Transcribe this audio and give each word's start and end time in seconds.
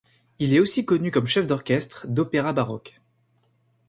Il 0.39 0.51
est 0.55 0.59
aussi 0.59 0.83
connu 0.83 1.11
comme 1.11 1.27
chef 1.27 1.45
d'orchestre 1.45 2.07
d'opéra 2.07 2.53
baroque. 2.53 2.99